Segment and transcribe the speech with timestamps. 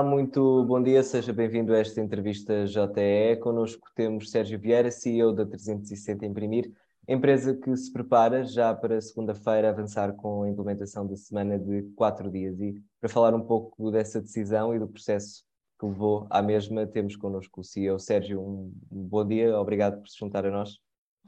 [0.00, 3.36] Olá, muito bom dia, seja bem-vindo a esta entrevista JE.
[3.38, 6.72] Connosco temos Sérgio Vieira, CEO da 360 Imprimir,
[7.06, 12.30] empresa que se prepara já para segunda-feira avançar com a implementação da semana de quatro
[12.30, 12.58] dias.
[12.60, 15.44] E para falar um pouco dessa decisão e do processo
[15.78, 18.40] que levou à mesma, temos connosco o CEO Sérgio.
[18.40, 20.78] Um, bom dia, obrigado por se juntar a nós.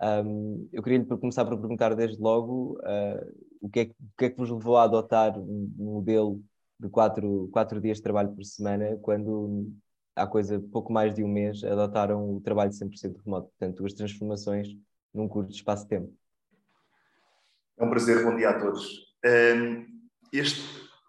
[0.00, 4.30] Um, eu queria começar por perguntar desde logo uh, o, que é, o, que é,
[4.30, 6.42] que vos levou a adotar um modelo
[6.82, 9.72] de quatro, quatro dias de trabalho por semana, quando
[10.16, 14.68] há coisa pouco mais de um mês adotaram o trabalho 100% remoto, portanto, as transformações
[15.14, 16.12] num curto espaço de tempo.
[17.78, 19.14] É um prazer, bom dia a todos.
[19.24, 19.86] Um,
[20.32, 20.60] este,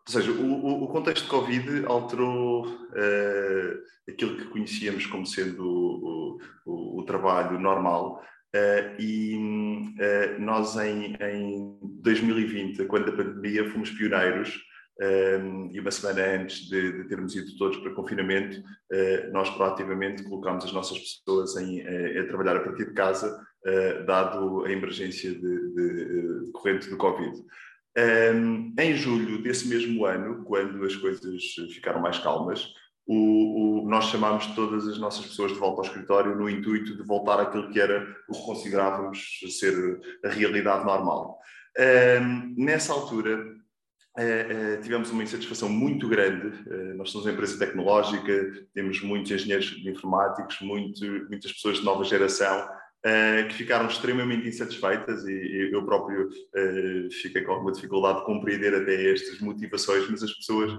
[0.07, 6.39] ou seja, o, o, contexto de Covid alterou uh, aquilo que conhecíamos como sendo o,
[6.65, 8.21] o, o trabalho normal
[8.55, 14.61] uh, e uh, nós em, em 2020, quando a pandemia, fomos pioneiros
[15.01, 20.23] um, e uma semana antes de, de, termos ido todos para confinamento, uh, nós proativamente
[20.23, 24.71] colocámos as nossas pessoas em, a, a trabalhar a partir de casa, uh, dado a
[24.71, 27.43] emergência de, de, de corrente do Covid.
[27.95, 32.73] Um, em julho desse mesmo ano, quando as coisas ficaram mais calmas,
[33.05, 37.03] o, o, nós chamámos todas as nossas pessoas de volta ao escritório no intuito de
[37.03, 41.39] voltar àquilo que era o que considerávamos ser a realidade normal.
[41.77, 43.43] Um, nessa altura,
[44.15, 46.47] Uh, uh, tivemos uma insatisfação muito grande.
[46.69, 52.03] Uh, nós somos uma empresa tecnológica, temos muitos engenheiros informáticos, muito, muitas pessoas de nova
[52.03, 52.67] geração
[53.49, 56.29] que ficaram extremamente insatisfeitas e, e eu próprio
[57.21, 60.71] fiquei com alguma dificuldade de compreender até estas motivações, mas as pessoas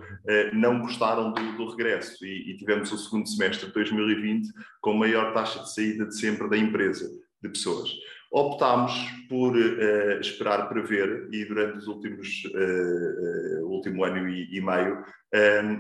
[0.55, 4.48] não gostaram do, do regresso e, e tivemos o segundo semestre de 2020
[4.81, 7.11] com maior taxa de saída de sempre da empresa
[7.43, 7.91] de pessoas
[8.35, 8.93] optámos
[9.35, 14.61] por uh, esperar para ver e durante os últimos uh, uh, último ano e, e
[14.61, 15.05] meio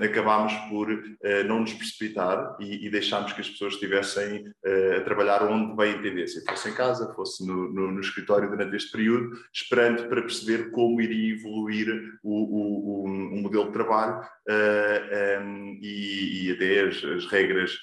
[0.02, 0.88] acabámos por
[1.46, 4.52] não nos precipitar e, e deixámos que as pessoas estivessem
[4.96, 8.90] a trabalhar onde bem entendessem, fosse em casa, fosse no, no, no, escritório durante este
[8.90, 11.88] período, esperando para perceber como iria evoluir
[12.22, 14.20] o, o, o, modelo de trabalho
[15.40, 17.78] um, e, e, até as, as regras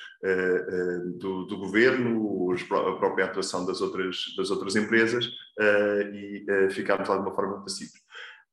[1.20, 5.26] do, do, governo, a própria atuação das outras, das outras empresas
[6.14, 8.01] e uh, ficarmos de alguma forma passivos.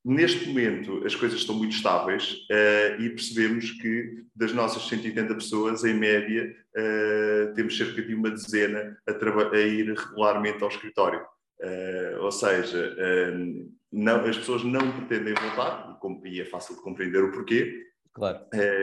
[0.08, 5.84] Neste momento, as coisas estão muito estáveis uh, e percebemos que das nossas 180 pessoas,
[5.84, 11.20] em média, uh, temos cerca de uma dezena a, a ir regularmente ao escritório.
[11.60, 12.96] Uh, ou seja,
[13.92, 18.40] não, as pessoas não pretendem voltar, e é fácil de compreender o porquê, Claro.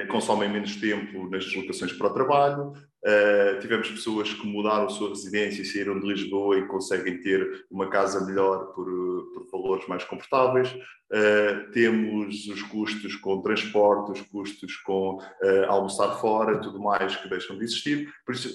[0.08, 2.72] Consomem menos tempo nas deslocações para o trabalho.
[3.06, 7.66] Uh, tivemos pessoas que mudaram a sua residência e saíram de Lisboa e conseguem ter
[7.70, 8.88] uma casa melhor por,
[9.32, 10.72] por valores mais confortáveis.
[10.74, 15.20] Uh, temos os custos com transporte, os custos com
[15.68, 18.12] almoçar fora, tudo mais que deixam de existir.
[18.26, 18.50] Por isso,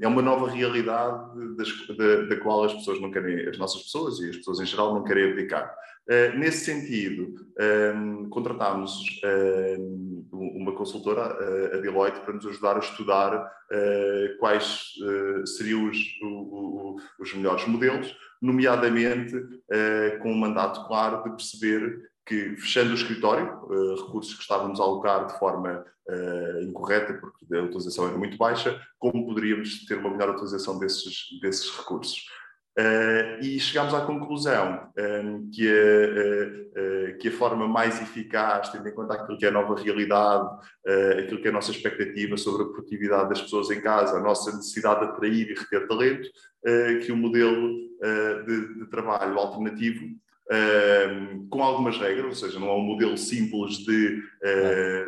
[0.00, 4.18] é uma nova realidade das, da, da, qual as pessoas não querem, as nossas pessoas
[4.20, 5.74] e as pessoas em geral não querem abdicar.
[6.10, 7.36] Uh, nesse sentido,
[7.94, 9.00] um, contratámos
[9.92, 11.22] um, uma consultora,
[11.72, 17.32] a Deloitte, para nos ajudar a estudar uh, quais uh, seriam os, o, o, os,
[17.32, 18.12] melhores modelos,
[18.42, 19.36] nomeadamente
[20.20, 23.46] com um mandato claro de perceber que, fechando o escritório,
[23.96, 25.84] recursos que estávamos a alocar de forma
[26.62, 31.70] incorreta, porque a utilização era muito baixa, como poderíamos ter uma melhor utilização desses, desses
[31.76, 32.24] recursos.
[32.78, 38.00] Uh, e chegámos à conclusão um, ehm, que, a, uh, uh, que a forma mais
[38.00, 40.48] eficaz, tendo em conta aquilo que é a nova realidade,
[41.18, 44.54] aquilo que é a nossa expectativa sobre a produtividade das pessoas em casa, a nossa
[44.56, 46.30] necessidade de atrair e reter talento,
[47.04, 47.76] que o modelo
[48.46, 50.06] de, de, trabalho alternativo,
[51.50, 54.22] com algumas regras, ou seja, não é um modelo simples de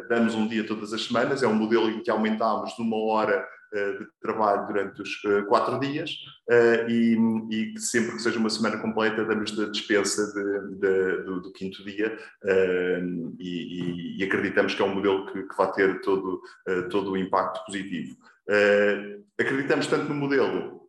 [0.08, 3.32] damos um dia todas as semanas, é um modelo em que aumentamos de uma hora
[3.34, 6.10] eh, de trabalho durante os eh, quatro dias
[6.50, 7.16] eh, e,
[7.50, 11.82] e sempre que seja uma semana completa damos a dispensa de, de, do, do, quinto
[11.84, 12.16] dia
[13.38, 16.40] e, e, acreditamos que é um modelo que, que vai ter todo,
[16.90, 18.16] todo o impacto positivo.
[19.38, 20.81] Acreditamos tanto no modelo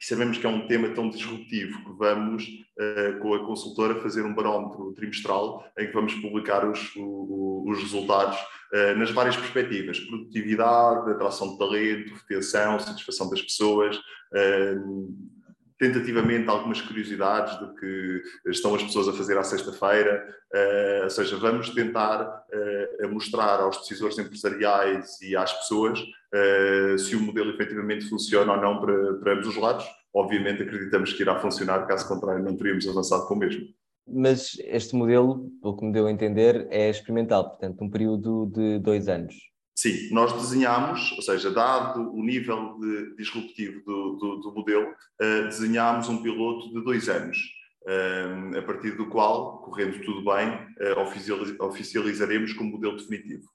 [0.00, 4.22] e sabemos que é um tema tão disruptivo que vamos, uh, com a consultora, fazer
[4.22, 10.00] um barómetro trimestral em que vamos publicar os, o, os resultados uh, nas várias perspectivas:
[10.00, 13.96] produtividade, atração de talento, retenção, satisfação das pessoas.
[14.32, 15.39] Uh,
[15.80, 21.38] tentativamente algumas curiosidades do que estão as pessoas a fazer à sexta-feira, uh, ou seja,
[21.38, 28.06] vamos tentar uh, mostrar aos decisores empresariais e às pessoas uh, se o modelo efetivamente
[28.10, 29.86] funciona ou não para, para ambos os lados.
[30.12, 33.66] Obviamente acreditamos que irá funcionar, caso contrário não teríamos avançado com o mesmo.
[34.06, 38.78] mas este modelo, pelo que me deu a entender, é experimental, portanto, um período de
[38.80, 39.49] dois anos.
[39.80, 45.44] Sim, nós desenhámos, ou seja, dado o nível de disruptivo do, do, do modelo, uh,
[45.44, 47.38] desenhámos um piloto de dois anos,
[47.84, 53.48] uh, a partir do qual, correndo tudo bem, uh, oficializaremos como modelo definitivo.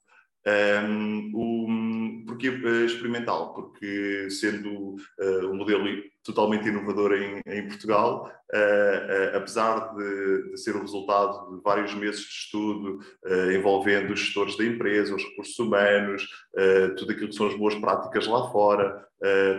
[0.46, 2.48] Um, o, porque
[2.84, 3.52] experimental?
[3.54, 5.88] Porque sendo uh, um modelo
[6.22, 11.94] totalmente inovador em, em Portugal, uh, uh, apesar de, de, ser o resultado de vários
[11.94, 12.98] meses de estudo
[13.54, 16.28] envolvendo os gestores da empresa, os recursos humanos,
[16.96, 19.04] tudo aquilo que são as boas práticas lá fora,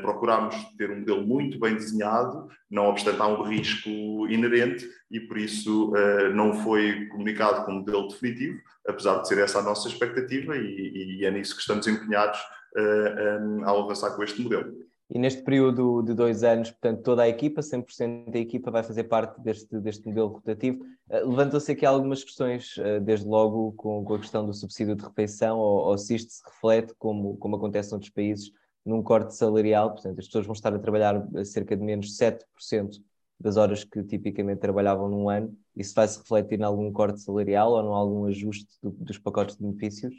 [0.01, 3.89] procurámos ter um modelo muito bem desenhado, não obstante há um risco
[4.29, 5.91] inerente e por isso
[6.33, 11.25] não foi comunicado como modelo definitivo, apesar de ser essa a nossa expectativa e, e
[11.25, 12.39] é nisso que estamos empenhados
[12.75, 14.87] uh, um, ao avançar com este modelo.
[15.09, 19.05] E neste período de dois anos, portanto, toda a equipa, 100% da equipa vai fazer
[19.05, 20.83] parte deste, deste modelo rotativo.
[21.09, 25.03] Uh, Levantam-se aqui algumas questões, uh, desde logo com, com, a questão do subsídio de
[25.03, 28.51] refeição, ou, ou se isto se reflete, como, como acontece noutros países,
[28.85, 33.01] num corte salarial, portanto, as pessoas vão estar a trabalhar cerca de menos 7%
[33.39, 37.71] das horas que tipicamente trabalhavam num ano, isso vai se refletir em algum corte salarial
[37.71, 40.13] ou em algum ajuste do, dos pacotes de benefícios?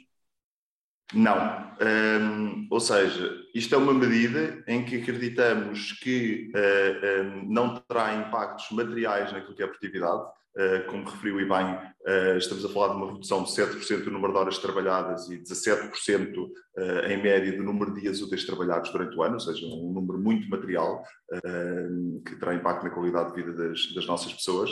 [1.15, 1.73] Não.
[1.81, 8.15] Um, ou seja, isto é uma medida em que acreditamos que uh, um, não terá
[8.15, 10.23] impactos materiais naquilo que é a produtividade.
[10.55, 14.11] Uh, como referiu e bem, uh, estamos a falar de uma redução de 7% do
[14.11, 16.51] número de horas trabalhadas e 17%
[17.09, 20.19] em média do número de dias úteis trabalhados durante o ano, ou seja, um número
[20.19, 21.03] muito material
[22.25, 24.71] que terá impacto na qualidade de vida das, das nossas pessoas.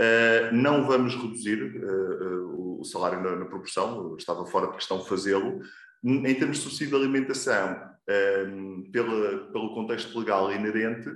[0.00, 5.04] Uh, não vamos reduzir uh, uh, o salário na, na, proporção, estava fora de questão
[5.04, 5.60] fazê-lo.
[6.02, 7.80] Em termos de subsídio de alimentação,
[8.92, 11.08] pela, pelo contexto legal inerente,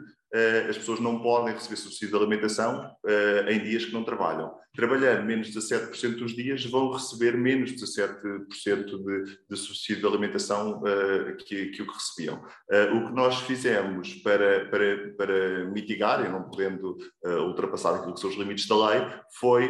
[0.68, 4.52] as pessoas não podem receber subsídio de alimentação uh, em dias que não trabalham.
[4.74, 10.06] Trabalhando menos de 17% dos dias, vão receber menos de 17% de, de subsídio de
[10.06, 12.42] alimentação uh, que, que, o que recebiam.
[12.94, 18.30] o que nós fizemos para, para, para mitigar, e não podendo ultrapassar aquilo que são
[18.30, 19.06] os limites da lei,
[19.38, 19.68] foi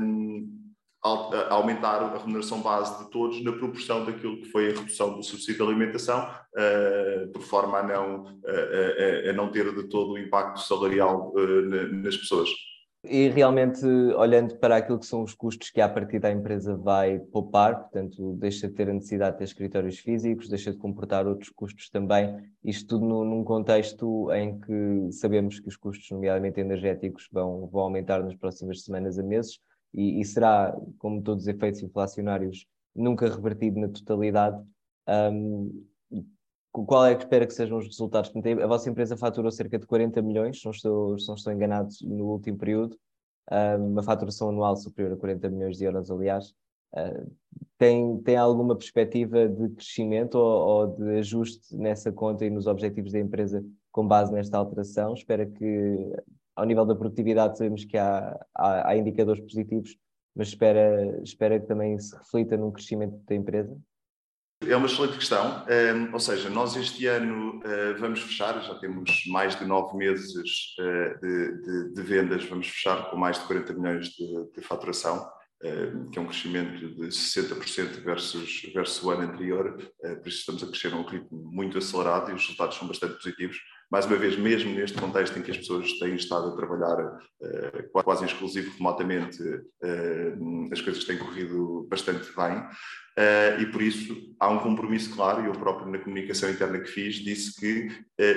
[0.00, 0.59] um,
[1.02, 5.64] aumentar a remuneração base de todos na proporção daquilo que foi a redução do subsídio
[5.64, 10.60] de alimentação, uh, por forma a não, a, a, não ter de todo o impacto
[10.60, 11.32] salarial
[12.02, 12.50] nas pessoas.
[13.02, 17.18] E realmente, olhando para aquilo que são os custos que a partir da empresa vai
[17.18, 21.48] poupar, portanto, deixa de ter a necessidade de ter escritórios físicos, deixa de comportar outros
[21.48, 27.66] custos também, isto tudo num contexto em que sabemos que os custos, nomeadamente energéticos, vão,
[27.68, 29.58] vão aumentar nas próximas semanas a meses,
[29.94, 34.62] e, e será, como todos os efeitos inflacionários, nunca revertido na totalidade.
[35.08, 35.86] Um,
[36.72, 38.32] qual é que espera que sejam os resultados?
[38.62, 42.56] A vossa empresa faturou cerca de 40 milhões, não estou, não estou enganado, no último
[42.58, 42.96] período,
[43.78, 46.54] uma faturação anual superior a 40 milhões de euros, aliás.
[46.92, 47.30] Uh,
[47.78, 53.12] tem, tem alguma perspectiva de crescimento ou, ou, de ajuste nessa conta e nos objetivos
[53.12, 55.14] da empresa com base nesta alteração?
[55.14, 56.12] Espera que
[56.60, 59.96] ao nível da produtividade sabemos que há, há, há indicadores positivos,
[60.36, 63.76] mas espera, espera que também se reflita num crescimento da empresa?
[64.66, 65.64] É uma excelente questão.
[65.64, 70.76] Um, ou seja, nós este ano uh, vamos fechar, já temos mais de nove meses
[70.78, 75.26] uh, de, de, de, vendas, vamos fechar com mais de 40 milhões de, de faturação,
[75.64, 79.78] uh, que é um crescimento de 60% versus, versus o ano anterior.
[79.98, 83.14] por isso estamos a crescer a um ritmo muito acelerado e os resultados são bastante
[83.14, 83.56] positivos
[83.90, 88.02] mais uma vez, mesmo neste contexto em que as pessoas têm estado a trabalhar uh,
[88.04, 92.58] quase exclusivo remotamente, uh, as coisas têm corrido bastante bem.
[93.18, 96.88] Uh, e por isso há um compromisso claro, e eu próprio na comunicação interna que
[96.88, 97.88] fiz disse que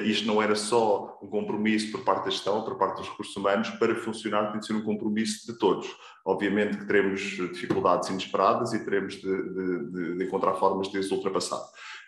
[0.06, 3.70] isto não era só um compromisso por parte da gestão, por parte dos recursos humanos,
[3.70, 5.88] para funcionar tem de ser um compromisso de todos.
[6.26, 11.62] Obviamente que teremos dificuldades inesperadas e teremos de, de, de encontrar formas de as ultrapassar.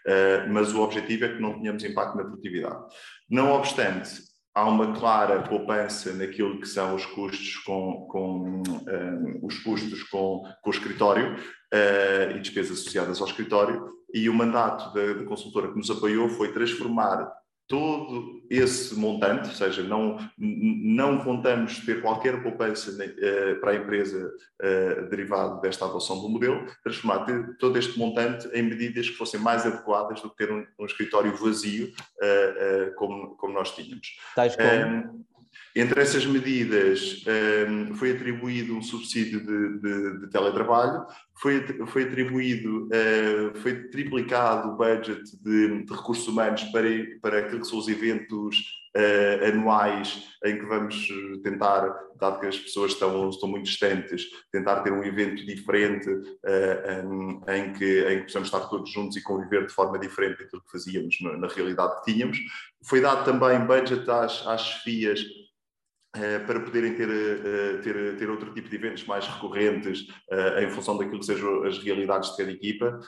[0.06, 2.78] Uh, mas o objetivo é que não tenhamos impacto na produtividade.
[3.30, 4.12] Não obstante,
[4.54, 10.44] há uma clara poupança naquilo que são os custos com, com uh, os custos com,
[10.62, 15.70] com o escritório uh, e despesas associadas ao escritório, e o mandato da, da consultora
[15.70, 17.30] que nos apoiou foi transformar
[17.68, 24.32] todo esse montante, ou seja, não, não contamos ter qualquer poupança uh, para a empresa
[24.62, 27.26] uh, derivado desta adoção do modelo, transformar
[27.60, 31.36] todo este montante em medidas que fossem mais adequadas do que ter um, um escritório
[31.36, 34.16] vazio uh, como, como nós tínhamos.
[34.36, 34.70] Tais como?
[34.70, 35.26] Um,
[35.76, 37.22] entre essas medidas,
[37.68, 44.70] um, foi atribuído um subsídio de, de, de teletrabalho, foi, foi atribuído, uh, foi triplicado
[44.70, 46.88] o budget de, de, recursos humanos para,
[47.22, 48.58] para aquilo que são os eventos
[48.96, 51.10] uh, anuais em que vamos
[51.44, 56.08] tentar, dado que as pessoas estão, estão muito distantes, tentar ter um evento diferente
[57.50, 60.72] em, que, em que possamos estar todos juntos e conviver de forma diferente daquilo que
[60.72, 62.38] fazíamos na, realidade que tínhamos.
[62.88, 65.45] Foi dado também budget às, às chefias eh,
[66.46, 70.98] para poderem ter, eh, ter, ter outro tipo de eventos mais recorrentes eh, em função
[70.98, 73.00] daquilo que sejam as realidades de cada equipa,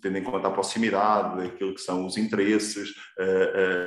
[0.00, 2.94] tendo em conta a proximidade, aquilo que são os interesses,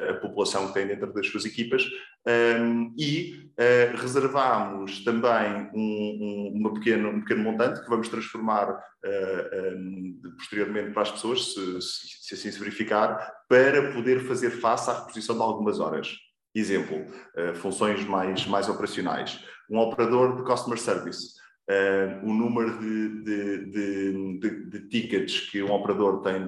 [0.09, 1.83] a população que tem dentro das suas equipas,
[2.27, 3.49] ehm, e
[3.95, 11.03] reservámos também um, um, uma pequeno, um pequeno montante que vamos transformar ehm, posteriormente para
[11.03, 15.79] as pessoas, se, se assim se verificar, para poder fazer face à reposição de algumas
[15.79, 16.15] horas.
[16.55, 19.43] Exemplo, uh, funções mais, mais operacionais.
[19.69, 21.41] Um operador de customer service.
[21.67, 26.47] Uh, o número de, de, de, de, tickets que um operador tem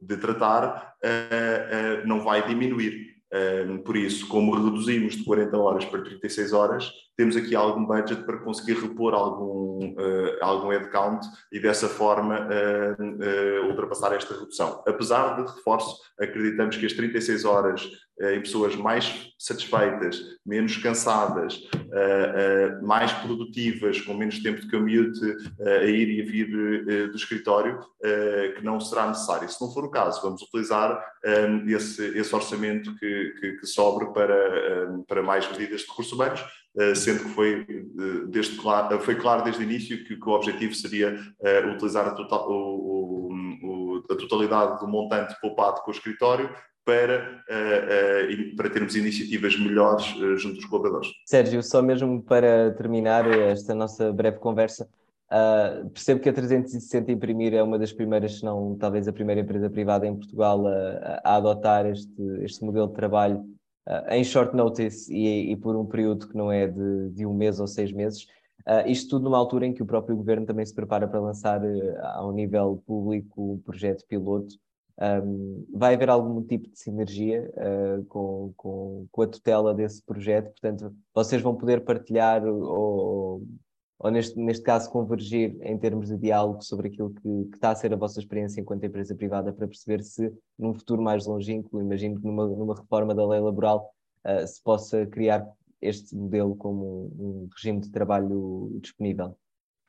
[0.00, 3.10] de, tratar uh, não vai diminuir.
[3.84, 8.38] por isso, como reduzimos de 40 horas para 36 horas, temos aqui algum budget para
[8.38, 9.94] conseguir repor algum,
[10.40, 12.48] algum headcount e dessa forma
[13.68, 14.82] ultrapassar esta redução.
[14.84, 21.66] Apesar de, reforço, acreditamos que as 36 horas eh, em pessoas mais satisfeitas, menos cansadas,
[21.74, 25.20] eh, eh, mais produtivas, com menos tempo de commute
[25.60, 27.80] a ir e a vir do escritório,
[28.56, 29.48] que não será necessário.
[29.48, 31.02] Se não for o caso, vamos utilizar
[31.66, 36.44] esse, esse orçamento que, que, que sobre para, para mais medidas de recursos humanos,
[36.96, 37.66] sendo que foi,
[38.28, 41.18] desde claro, foi claro desde o início que, que o objetivo seria
[41.74, 46.50] utilizar a, total, o, o, a totalidade do montante poupado com o escritório
[46.84, 51.08] para, uh, uh, para termos iniciativas melhores uh, junto dos colaboradores.
[51.26, 54.88] Sérgio, só mesmo para terminar esta nossa breve conversa,
[55.92, 59.70] percebo que a 360 Imprimir é uma das primeiras, se não talvez a primeira empresa
[59.70, 63.44] privada em Portugal a, a adotar este, este modelo de trabalho
[64.08, 67.60] em short notice e, e, por um período que não é de, de um mês
[67.60, 68.26] ou seis meses.
[68.86, 71.60] isto tudo numa altura em que o próprio governo também se prepara para lançar
[72.14, 74.56] ao nível público um projeto piloto
[75.00, 80.50] um, vai haver algum tipo de sinergia uh, com, com, com, a tutela desse projeto,
[80.50, 83.42] portanto, vocês vão poder partilhar ou,
[83.98, 87.74] ou neste, neste caso, convergir em termos de diálogo sobre aquilo que, que, está a
[87.74, 92.20] ser a vossa experiência enquanto empresa privada para perceber se, num futuro mais longínquo, imagino
[92.20, 93.90] que numa, numa reforma da lei laboral,
[94.26, 95.46] uh, se possa criar
[95.80, 99.34] este modelo como um, um regime de trabalho disponível.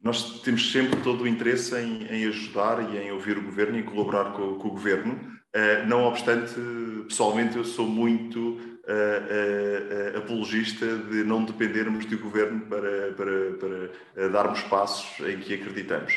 [0.04, 3.84] Nós temos sempre todo o interesse em, em ajudar e em ouvir o governo e
[3.84, 5.14] colaborar com, com o governo.
[5.14, 6.56] Uh, não obstante,
[7.08, 13.52] pessoalmente, eu sou muito uh, uh, apologista de não dependermos do governo para, para,
[14.16, 16.14] para darmos passos em que acreditamos.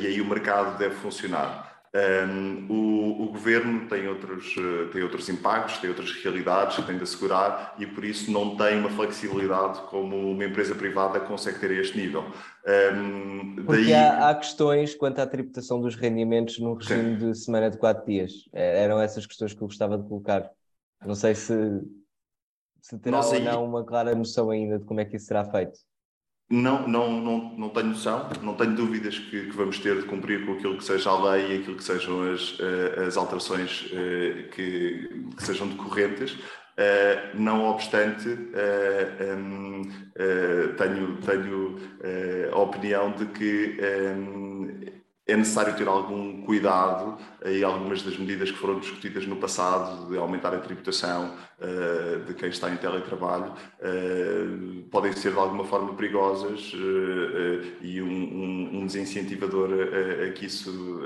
[0.00, 1.79] e aí o mercado deve funcionar.
[1.92, 4.54] Um, o, o, governo tem outros,
[4.92, 8.78] tem outros impactos, tem outras realidades que tem de assegurar e por isso não tem
[8.78, 12.24] uma flexibilidade como uma empresa privada consegue ter a este nível.
[12.94, 13.94] Um, Porque daí...
[13.94, 17.26] há, há, questões quanto à tributação dos rendimentos num regime Sim.
[17.26, 18.48] de semana de quatro dias.
[18.52, 20.48] É, eram essas questões que eu gostava de colocar.
[21.04, 21.54] Não sei se,
[22.80, 25.44] se terá Nossa, ou não uma clara noção ainda de como é que isso será
[25.44, 25.76] feito.
[26.52, 30.44] Não, não, não, não tenho noção, não tenho dúvidas que, que, vamos ter de cumprir
[30.44, 34.48] com aquilo que seja a lei e aquilo que sejam as, eh, as alterações eh,
[34.50, 36.32] que, que sejam decorrentes.
[36.32, 38.24] Uh, não obstante,
[40.78, 41.76] tenho, tenho
[42.52, 43.76] a opinião de que
[45.30, 50.18] é necessário ter algum cuidado e algumas das medidas que foram discutidas no passado de
[50.18, 55.94] aumentar a tributação uh, de quem está em teletrabalho uh, podem ser de alguma forma
[55.94, 61.00] perigosas uh, e um, um, um desincentivador a, a, que isso,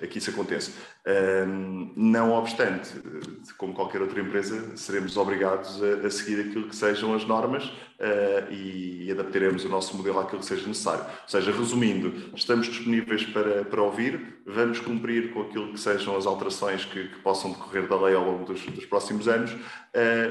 [0.00, 0.72] a, a, que isso aconteça.
[1.96, 2.90] não obstante,
[3.56, 7.70] como qualquer outra empresa, seremos obrigados a, a seguir aquilo que sejam as normas
[8.50, 11.04] e, e adaptaremos o nosso modelo àquilo que seja necessário.
[11.04, 16.26] Ou seja, resumindo, estamos disponíveis para, para ouvir, vamos cumprir com aquilo que sejam as
[16.26, 19.58] alterações que, que possam decorrer da lei ao longo dos, dos próximos anos, uh,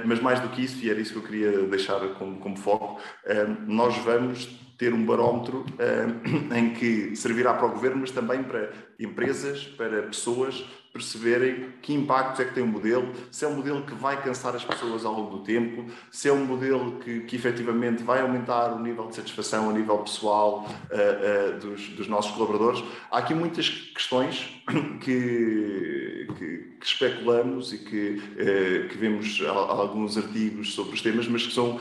[0.06, 3.00] mas mais do que isso, e era isso que eu queria deixar como, como foco,
[3.26, 4.46] uh, nós vamos
[4.78, 10.04] ter um barómetro uh, em que servirá para o governo, mas também para empresas, para
[10.04, 10.64] pessoas
[10.96, 14.56] perceberem que impactos é que tem o modelo, se é um modelo que vai cansar
[14.56, 18.74] as pessoas ao longo do tempo, se é um modelo que, que efetivamente vai aumentar
[18.74, 22.82] o nível de satisfação a nível pessoal uh, uh, dos, dos, nossos colaboradores.
[23.12, 24.50] Há aqui muitas questões
[25.04, 31.46] que, que, que especulamos e que, uh, que vemos alguns artigos sobre os temas, mas
[31.46, 31.78] que são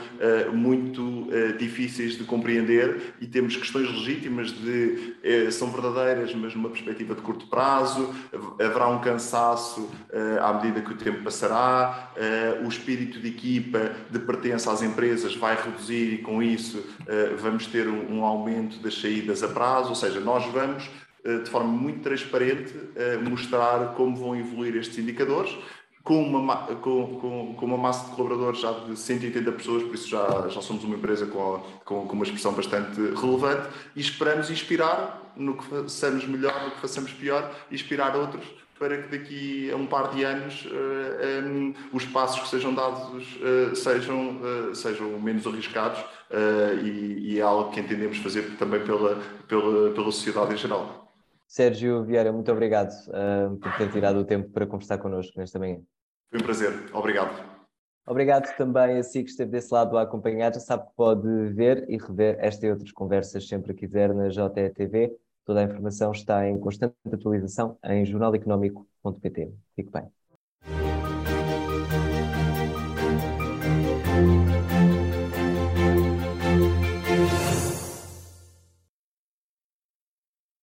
[0.53, 5.15] muito difíceis de compreender e temos questões legítimas de
[5.51, 8.13] são verdadeiras, mas numa perspectiva de curto prazo,
[8.59, 9.89] haverá um cansaço
[10.41, 12.11] à medida que o tempo passará,
[12.63, 16.83] o espírito de equipa, de pertença às empresas vai reduzir e com isso
[17.37, 20.89] vamos ter um aumento das saídas a prazo, ou seja, nós vamos
[21.43, 22.73] de forma muito transparente
[23.27, 25.55] mostrar como vão evoluir estes indicadores
[26.05, 30.07] com uma, com, com, com, uma massa de colaboradores já de 180 pessoas, por isso
[30.07, 35.33] já, já somos uma empresa com, com, com uma expressão bastante relevante e esperamos inspirar
[35.35, 38.45] no que façamos melhor, no que façamos pior, inspirar outros
[38.77, 40.69] para que daqui a um par de anos uh,
[41.21, 46.03] eh, um, os passos que sejam dados uh, sejam, uh, sejam menos arriscados
[46.83, 51.09] e, e, é algo que entendemos fazer também pela, pela, pela sociedade em geral.
[51.47, 52.91] Sérgio Vieira, muito obrigado
[53.61, 55.79] por ter tirado o tempo para conversar connosco nesta manhã.
[56.35, 56.73] Foi um prazer.
[56.93, 57.55] Obrigado.
[58.05, 60.53] Obrigado também a si que esteve desse lado a acompanhar.
[60.53, 64.27] Já sabe que pode ver e rever esta e outras conversas sempre que quiser na
[64.27, 65.15] JTV.
[65.45, 69.53] Toda a informação está em constante atualização em jornaleconómico.pt.
[69.77, 70.11] Fique bem.